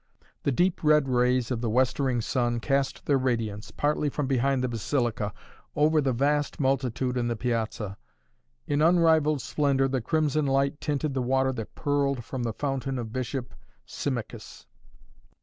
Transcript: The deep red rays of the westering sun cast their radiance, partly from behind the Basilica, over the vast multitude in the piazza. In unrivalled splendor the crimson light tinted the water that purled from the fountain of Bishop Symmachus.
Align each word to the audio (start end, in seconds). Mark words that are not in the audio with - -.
The 0.41 0.51
deep 0.51 0.83
red 0.83 1.07
rays 1.07 1.51
of 1.51 1.61
the 1.61 1.69
westering 1.69 2.21
sun 2.21 2.59
cast 2.59 3.05
their 3.05 3.19
radiance, 3.19 3.69
partly 3.69 4.09
from 4.09 4.25
behind 4.25 4.63
the 4.63 4.67
Basilica, 4.67 5.31
over 5.75 6.01
the 6.01 6.11
vast 6.11 6.59
multitude 6.59 7.17
in 7.17 7.27
the 7.27 7.35
piazza. 7.35 7.99
In 8.65 8.81
unrivalled 8.81 9.43
splendor 9.43 9.87
the 9.87 10.01
crimson 10.01 10.47
light 10.47 10.81
tinted 10.81 11.13
the 11.13 11.21
water 11.21 11.53
that 11.53 11.75
purled 11.75 12.25
from 12.25 12.41
the 12.41 12.53
fountain 12.53 12.97
of 12.97 13.13
Bishop 13.13 13.53
Symmachus. 13.85 14.65